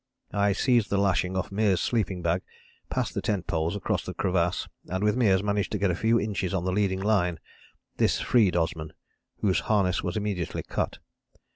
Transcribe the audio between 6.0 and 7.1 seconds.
inches on the leading